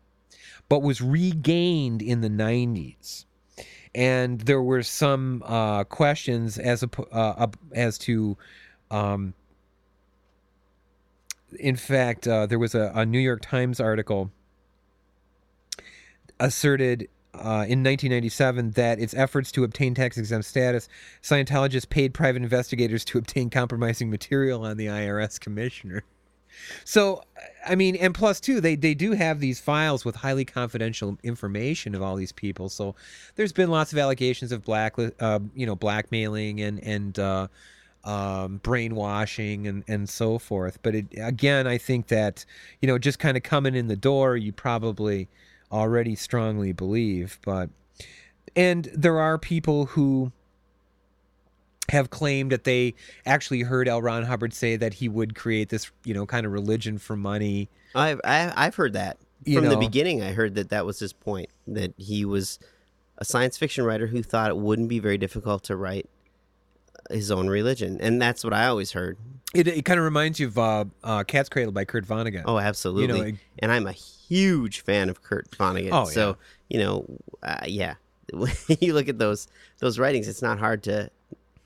[0.68, 3.26] but was regained in the '90s
[3.96, 8.38] and there were some uh, questions as a, uh, as to,
[8.92, 9.34] um,
[11.58, 14.32] in fact, uh, there was a, a New York Times article
[16.40, 20.90] asserted uh, in 1997 that its efforts to obtain tax exempt status,
[21.22, 26.04] Scientologists paid private investigators to obtain compromising material on the IRS commissioner.
[26.84, 27.24] So,
[27.66, 31.96] I mean, and plus too, they they do have these files with highly confidential information
[31.96, 32.70] of all these people.
[32.70, 32.96] So,
[33.36, 37.48] there's been lots of allegations of black, uh, you know, blackmailing and and uh,
[38.04, 40.80] um, brainwashing and and so forth.
[40.82, 42.46] But it, again, I think that
[42.82, 45.30] you know, just kind of coming in the door, you probably
[45.72, 47.40] already strongly believe.
[47.44, 47.70] But
[48.56, 50.32] and there are people who
[51.90, 52.94] have claimed that they
[53.26, 54.02] actually heard L.
[54.02, 57.70] Ron Hubbard say that he would create this, you know, kind of religion for money.
[57.96, 60.22] I've I, I've heard that You from the beginning.
[60.22, 61.50] I heard that that was his point.
[61.68, 62.60] That he was
[63.18, 66.10] a science fiction writer who thought it wouldn't be very difficult to write
[67.10, 69.18] his own religion, and that's what I always heard.
[69.54, 72.44] It, it kind of reminds you of uh, uh, Cat's Cradle by Kurt Vonnegut.
[72.46, 73.30] Oh, absolutely.
[73.32, 75.90] it- and I'm a huge fan of Kurt Vonnegut.
[75.92, 76.38] Oh, so
[76.70, 77.06] you know,
[77.44, 77.96] uh, yeah.
[78.32, 79.48] When you look at those
[79.80, 81.10] those writings, it's not hard to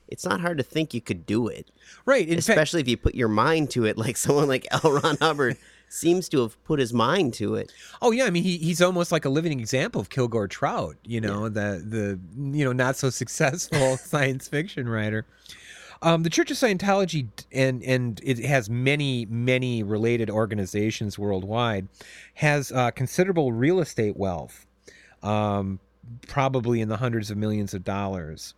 [0.08, 1.66] it's not hard to think you could do it,
[2.06, 2.26] right.
[2.28, 4.92] In fact, especially if you put your mind to it, like someone like L.
[4.92, 5.56] Ron Hubbard
[5.94, 7.72] seems to have put his mind to it.
[8.02, 11.20] Oh yeah, I mean he, he's almost like a living example of Kilgore Trout, you
[11.20, 12.18] know, the the
[12.56, 15.26] you know not so successful science fiction writer.
[16.02, 21.88] Um, the Church of Scientology and and it has many many related organizations worldwide,
[22.34, 24.66] has uh, considerable real estate wealth,
[25.22, 25.78] um,
[26.26, 28.54] probably in the hundreds of millions of dollars,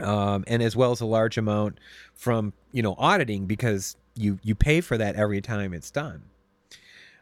[0.00, 1.78] um, and as well as a large amount
[2.14, 6.22] from you know auditing because you you pay for that every time it's done.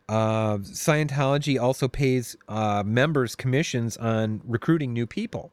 [0.08, 5.52] Uh, Scientology also pays uh, members commissions on recruiting new people.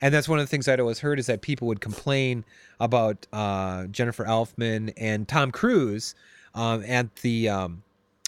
[0.00, 2.44] And that's one of the things I'd always heard is that people would complain
[2.78, 6.14] about uh, Jennifer Elfman and Tom Cruise
[6.54, 7.82] um, at the um,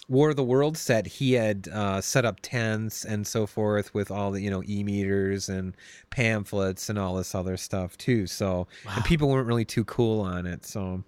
[0.09, 1.05] War of the Worlds set.
[1.05, 4.83] He had uh, set up tents and so forth with all the you know e
[4.83, 5.77] meters and
[6.09, 8.27] pamphlets and all this other stuff too.
[8.27, 10.65] So and people weren't really too cool on it.
[10.65, 11.03] So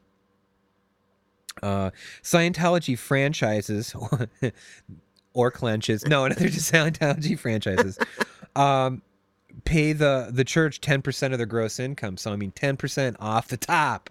[1.61, 1.91] uh,
[2.23, 3.95] Scientology franchises
[5.33, 6.05] or clenches.
[6.05, 7.97] No, they're just Scientology franchises.
[8.53, 9.01] Um,
[9.63, 12.17] pay the the church 10% of their gross income.
[12.17, 14.09] So I mean 10% off the top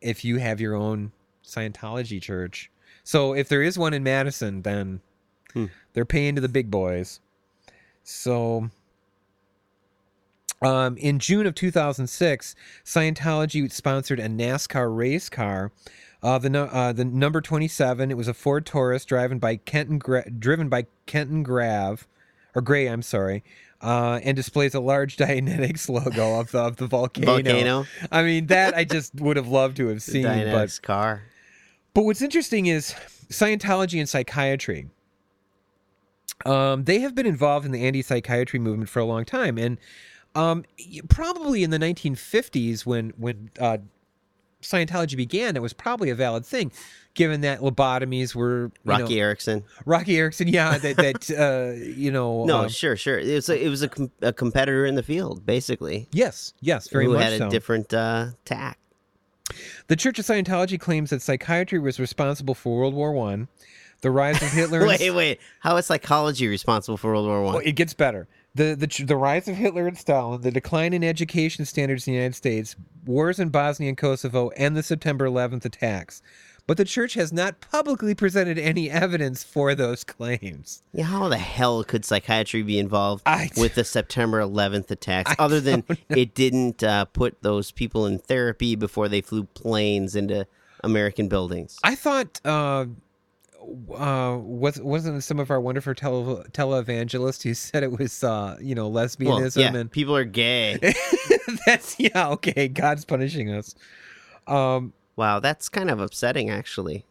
[0.00, 1.12] if you have your own
[1.44, 2.70] Scientology church.
[3.04, 5.02] So if there is one in Madison, then
[5.92, 7.20] they're paying to the big boys.
[8.02, 8.70] So
[10.62, 15.72] um, in June of 2006, Scientology sponsored a NASCAR race car.
[16.22, 18.10] Uh, the nu- uh, the number 27.
[18.10, 22.06] It was a Ford Taurus driven by Kenton Gra- driven by Kenton Grav
[22.54, 22.86] or Gray.
[22.86, 23.42] I'm sorry.
[23.80, 27.42] Uh, and displays a large Dianetics logo of the, of the volcano.
[27.42, 27.86] Volcano.
[28.12, 30.22] I mean, that I just would have loved to have seen.
[30.22, 31.22] But car.
[31.92, 32.94] but what's interesting is
[33.28, 34.88] Scientology and psychiatry.
[36.44, 39.78] Um, they have been involved in the anti-psychiatry movement for a long time, and
[40.34, 40.64] um,
[41.08, 43.78] probably in the 1950s, when when uh,
[44.62, 46.72] Scientology began, it was probably a valid thing,
[47.14, 49.64] given that lobotomies were Roky know, Erickson.
[49.84, 53.18] Roky Erickson, yeah, that that uh, you know, No, uh, sure, sure.
[53.18, 56.88] It was a, it was a, com- a competitor in the field, basically, yes, yes,
[56.88, 57.50] very who much had a so.
[57.50, 58.78] different uh, tack.
[59.88, 63.48] The Church of Scientology claims that psychiatry was responsible for World War One,
[64.00, 64.86] the rise of Hitler.
[64.86, 65.40] Wait, wait.
[65.60, 67.54] How is psychology responsible for World War One?
[67.54, 68.28] Well, it gets better.
[68.54, 72.16] The, the the rise of Hitler and Stalin, the decline in education standards in the
[72.18, 76.20] United States, wars in Bosnia and Kosovo, and the September 11th attacks.
[76.66, 80.82] But the church has not publicly presented any evidence for those claims.
[80.92, 85.36] Yeah, how the hell could psychiatry be involved I- with the September 11th attacks, I
[85.38, 90.14] other than don't it didn't uh, put those people in therapy before they flew planes
[90.14, 90.46] into
[90.84, 91.78] American buildings?
[91.82, 92.84] I thought, uh,
[93.94, 98.74] uh, was wasn't some of our wonderful tele televangelists who said it was, uh, you
[98.74, 100.78] know, Well, lesbianism yeah, and people are gay.
[101.66, 102.68] that's yeah okay.
[102.68, 103.74] God's punishing us.
[104.46, 104.92] Um.
[105.16, 107.04] wow, that's kind of upsetting, actually.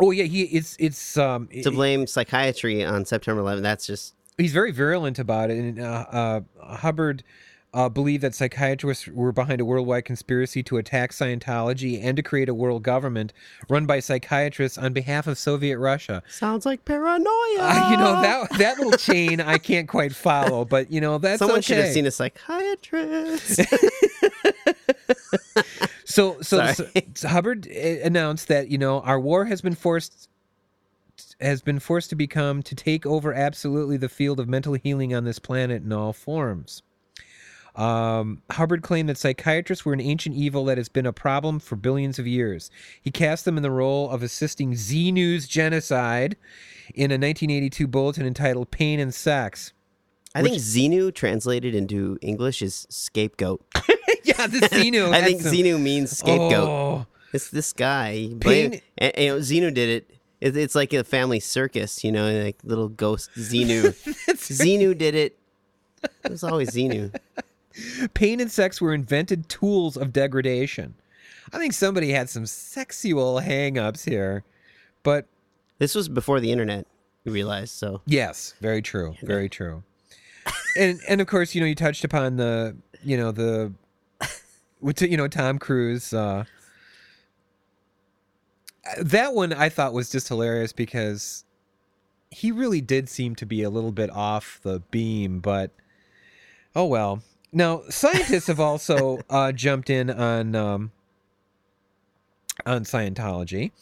[0.00, 4.52] Oh yeah, he it's it's um To blame psychiatry on September 11th, that's just he's
[4.52, 5.58] very virulent about it.
[5.58, 6.40] And uh, uh,
[6.76, 7.24] Hubbard
[7.74, 12.48] uh, believed that psychiatrists were behind a worldwide conspiracy to attack Scientology and to create
[12.48, 13.32] a world government
[13.68, 16.22] run by psychiatrists on behalf of Soviet Russia.
[16.28, 17.58] sounds like paranoia.
[17.58, 21.38] Uh, you know that that little chain I can't quite follow, but you know that's
[21.38, 21.62] Someone okay.
[21.62, 23.60] should have seen a psychiatrist.
[26.08, 30.28] So, so, so, so Hubbard uh, announced that you know our war has been forced
[31.38, 35.24] has been forced to become to take over absolutely the field of mental healing on
[35.24, 36.82] this planet in all forms.
[37.78, 41.76] Um, Hubbard claimed that psychiatrists were an ancient evil that has been a problem for
[41.76, 42.70] billions of years.
[43.00, 46.36] He cast them in the role of assisting Xenu's genocide
[46.94, 49.72] in a 1982 bulletin entitled "Pain and Sex."
[50.34, 53.64] I think Xenu translated into English is scapegoat.
[54.24, 55.08] yeah, the Xenu.
[55.12, 56.68] I think that's- Xenu means scapegoat.
[56.68, 57.06] Oh.
[57.32, 58.30] It's this guy.
[58.40, 60.10] Pain- and, you know, Xenu did it.
[60.40, 60.56] it.
[60.56, 63.82] It's like a family circus, you know, like little ghost Xenu.
[64.36, 65.38] Xenu did it.
[66.24, 67.14] It was always Xenu.
[68.14, 70.94] Pain and sex were invented tools of degradation.
[71.52, 74.44] I think somebody had some sexual hang-ups here.
[75.02, 75.26] But
[75.78, 76.86] This was before the internet.
[77.24, 78.00] You realize so.
[78.06, 79.14] yes, very true.
[79.22, 79.82] Very true.
[80.78, 83.72] and and of course, you know, you touched upon the, you know, the,
[84.80, 86.12] with you know Tom Cruise.
[86.14, 86.44] Uh,
[88.98, 91.44] that one I thought was just hilarious because
[92.30, 95.70] he really did seem to be a little bit off the beam, but
[96.74, 97.22] oh well.
[97.52, 100.92] Now scientists have also uh, jumped in on um,
[102.66, 103.72] on Scientology,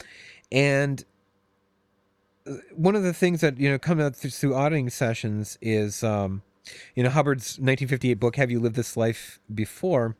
[0.52, 1.04] and
[2.46, 6.04] uh, one of the things that you know come out through, through auditing sessions is
[6.04, 6.42] um,
[6.94, 10.16] you know Hubbard's 1958 book "Have You Lived This Life Before."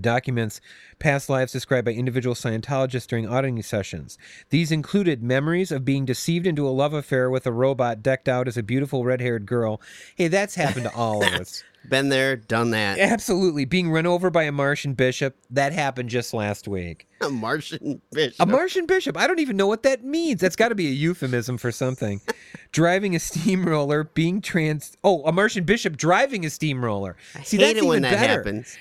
[0.00, 0.60] documents
[0.98, 4.18] past lives described by individual Scientologists during auditing sessions.
[4.50, 8.48] These included memories of being deceived into a love affair with a robot decked out
[8.48, 9.80] as a beautiful red haired girl.
[10.16, 11.62] Hey, that's happened to all of us.
[11.88, 12.98] Been there, done that.
[12.98, 13.64] Absolutely.
[13.64, 15.36] Being run over by a Martian bishop.
[15.50, 17.06] That happened just last week.
[17.20, 18.40] A Martian bishop.
[18.40, 19.16] A Martian bishop.
[19.16, 20.40] I don't even know what that means.
[20.40, 22.20] That's got to be a euphemism for something.
[22.72, 24.96] driving a steamroller, being trans.
[25.04, 27.16] Oh, a Martian bishop driving a steamroller.
[27.34, 28.32] I See, hate that's it when that better.
[28.32, 28.76] happens.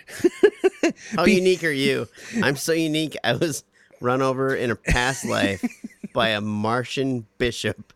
[1.16, 2.08] How unique are you?
[2.41, 3.16] I'm so unique.
[3.24, 3.64] I was
[4.01, 5.64] run over in a past life
[6.14, 7.93] by a Martian bishop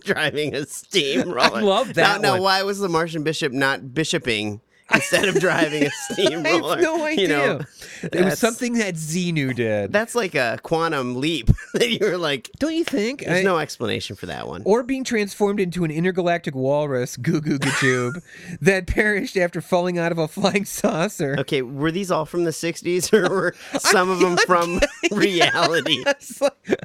[0.04, 1.38] driving a steamroller.
[1.56, 4.60] I love that Now, now why was the Martian bishop not bishoping
[4.92, 6.76] instead of driving a steamroller?
[6.76, 7.22] have no idea.
[7.22, 7.60] You know,
[8.02, 9.92] it was something that Xenu did.
[9.92, 12.50] That's like a quantum leap that you were like.
[12.58, 13.20] don't you think?
[13.24, 14.62] There's I- no explanation for that one.
[14.66, 18.20] or being transformed into an intergalactic walrus, Goo Goo Gajoob,
[18.60, 21.36] that perished after falling out of a flying saucer.
[21.38, 24.80] Okay, were these all from the '60s, or were some of them from
[25.10, 26.04] reality?
[26.40, 26.80] Like-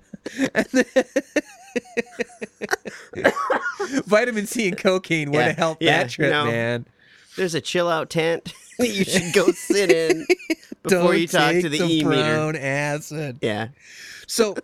[0.53, 0.85] and then-
[4.09, 6.45] Vitamin C and cocaine would have helped yeah, that trip, no.
[6.45, 6.85] man.
[7.37, 10.25] There's a chill out tent that you should go sit in
[10.83, 12.57] before Don't you talk to the e meter.
[12.57, 13.37] acid.
[13.41, 13.69] Yeah.
[14.27, 14.55] So,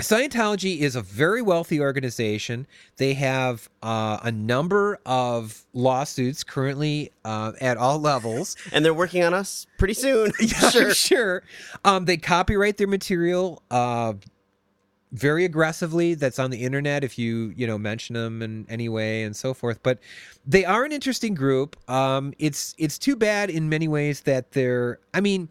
[0.00, 2.66] Scientology is a very wealthy organization.
[2.96, 8.56] They have uh, a number of lawsuits currently uh, at all levels.
[8.72, 10.32] And they're working on us pretty soon.
[10.40, 10.94] Yeah, sure.
[10.94, 11.42] Sure.
[11.84, 14.14] Um, they copyright their material uh,
[15.12, 16.14] very aggressively.
[16.14, 19.54] That's on the internet if you you know mention them in any way and so
[19.54, 19.82] forth.
[19.82, 19.98] But
[20.46, 21.76] they are an interesting group.
[21.90, 24.98] Um, it's it's too bad in many ways that they're.
[25.12, 25.48] I mean,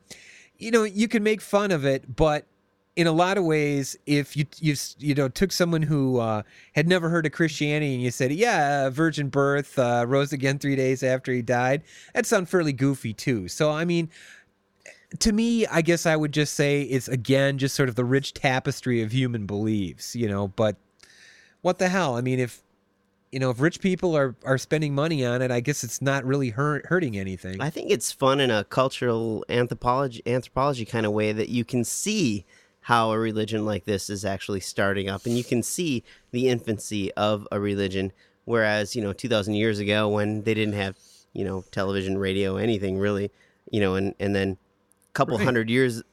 [0.58, 2.46] you know, you can make fun of it, but
[2.96, 6.44] in a lot of ways, if you you you know took someone who uh,
[6.76, 10.76] had never heard of Christianity and you said, "Yeah, virgin birth, uh, rose again three
[10.76, 11.84] days after he died,"
[12.14, 13.48] that sound fairly goofy too.
[13.48, 14.10] So I mean,
[15.18, 18.34] to me, I guess I would just say it's again just sort of the rich
[18.34, 20.50] tapestry of human beliefs, you know.
[20.50, 20.76] But
[21.62, 22.16] what the hell?
[22.16, 22.62] I mean, if
[23.32, 26.24] you know, if rich people are are spending money on it, I guess it's not
[26.26, 27.60] really hurt, hurting anything.
[27.60, 31.84] I think it's fun in a cultural anthropology anthropology kind of way that you can
[31.84, 32.46] see
[32.82, 37.12] how a religion like this is actually starting up and you can see the infancy
[37.14, 38.12] of a religion
[38.46, 40.98] whereas you know 2000 years ago when they didn't have
[41.34, 43.30] you know television radio anything really
[43.70, 44.58] you know and and then
[45.14, 45.46] couple Right.
[45.46, 46.04] hundred years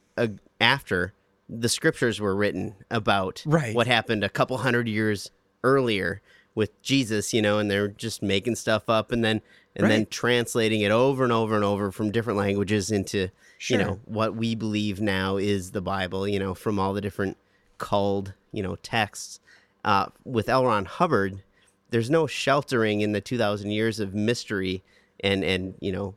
[0.59, 1.13] after
[1.49, 3.73] the scriptures were written about Right.
[3.75, 5.31] what happened a couple hundred years
[5.63, 6.21] earlier
[6.55, 9.41] with Jesus, you know, and they're just making stuff up and then
[9.75, 13.29] and then translating it over and over and over from different languages into
[13.59, 13.77] Sure.
[13.77, 17.37] you know what we believe now is the Bible, you know, from all the different
[17.77, 19.39] culled, you know, texts.
[19.85, 20.65] Uh, with L.
[20.65, 21.43] Ron Hubbard,
[21.91, 24.83] there's no sheltering in the 2,000 years of mystery
[25.21, 26.15] and and you know,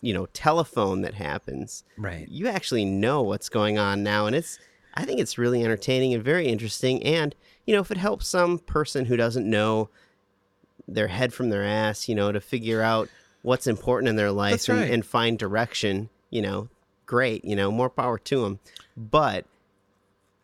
[0.00, 2.28] you know, telephone that happens right.
[2.28, 4.58] you actually know what's going on now and it's
[4.94, 7.34] i think it's really entertaining and very interesting and
[7.66, 9.88] you know if it helps some person who doesn't know
[10.88, 13.08] their head from their ass you know to figure out
[13.42, 14.90] what's important in their life and, right.
[14.90, 16.68] and find direction you know
[17.06, 18.58] great you know more power to them
[18.96, 19.44] but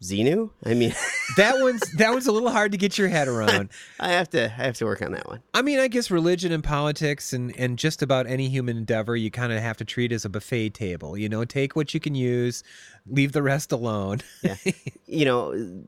[0.02, 0.92] xenu i mean
[1.36, 3.68] That one's that one's a little hard to get your head around.
[4.00, 6.52] i have to i have to work on that one I mean, I guess religion
[6.52, 10.12] and politics and, and just about any human endeavor, you kind of have to treat
[10.12, 11.18] as a buffet table.
[11.18, 12.62] You know, take what you can use,
[13.06, 14.20] leave the rest alone.
[14.42, 14.56] yeah
[15.06, 15.82] you know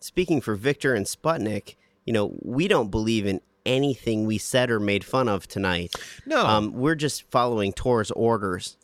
[0.00, 4.80] speaking for Viktor and sputnik you know we don't believe in anything we said or
[4.80, 5.94] made fun of tonight
[6.26, 8.76] No, Um, we're just following Tor's orders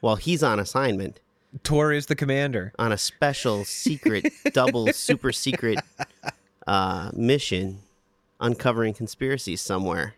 [0.00, 1.20] while he's on assignment
[1.62, 2.72] Tor is the commander.
[2.78, 5.78] on a special secret, double super secret
[6.66, 7.80] uh, mission
[8.40, 10.14] uncovering conspiracies somewhere.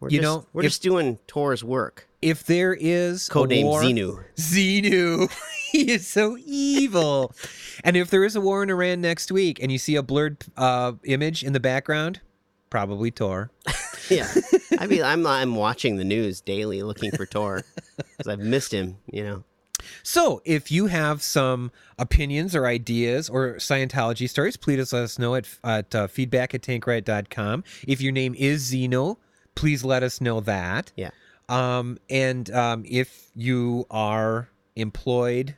[0.00, 2.06] We're You just, know, we're if- just doing Tor's work.
[2.20, 4.24] If there is a Codename war, Xenu.
[4.36, 5.30] Xenu.
[5.70, 7.32] he is so evil.
[7.84, 10.38] and if there is a war in Iran next week and you see a blurred
[10.56, 12.20] uh, image in the background,
[12.70, 13.50] probably Tor.
[14.10, 14.26] Yeah,
[14.78, 17.62] I mean, I'm I'm watching the news daily, looking for Tor
[18.16, 18.96] because I've missed him.
[19.12, 19.44] You know,
[20.02, 25.34] So, if you have some opinions or ideas or Scientology stories, please let us know
[25.34, 27.64] at, at uh, feedback at tankriot.com.
[27.86, 29.16] If your name is Xenu,
[29.54, 30.92] please let us know that.
[30.96, 31.10] Yeah.
[31.48, 35.56] Um, and um, if you are employed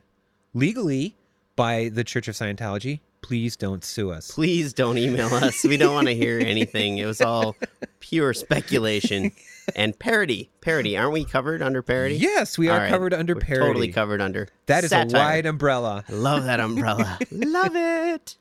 [0.55, 1.17] legally
[1.57, 4.31] by the Church of Scientology, please don't sue us.
[4.31, 5.65] Please don't email us.
[5.65, 6.99] We don't want to hear anything.
[6.99, 7.57] It was all
[8.01, 9.33] pure speculation
[9.77, 10.51] and parody.
[10.61, 10.97] Parody.
[10.97, 12.17] Aren't we covered under parody?
[12.17, 12.91] Yes, we All are right.
[12.91, 13.67] covered under We're parody.
[13.67, 14.49] Totally covered under.
[14.67, 15.21] That is satire.
[15.21, 16.05] a wide umbrella.
[16.09, 17.19] I love that umbrella.
[17.31, 18.37] love it.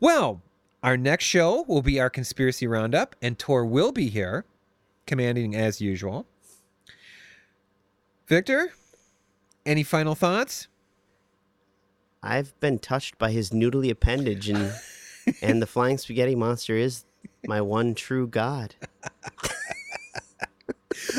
[0.00, 0.42] Well,
[0.82, 4.44] our next show will be our conspiracy roundup, and Tor will be here,
[5.06, 6.26] commanding as usual.
[8.26, 8.72] Viktor,
[9.66, 10.68] any final thoughts?
[12.22, 14.72] I've been touched by his noodly appendage, and
[15.42, 17.04] and the flying spaghetti monster is
[17.46, 18.74] my one true god.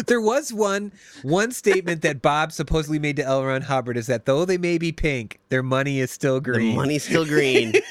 [0.08, 0.92] There was one
[1.24, 3.44] one statement that Bob supposedly made to L.
[3.44, 6.72] Ron Hubbard is that though they may be pink, their money is still green.
[6.72, 7.74] The money's still green.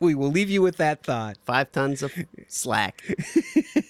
[0.00, 1.36] We will leave you with that thought.
[1.44, 2.12] Five tons of
[2.48, 3.02] slack.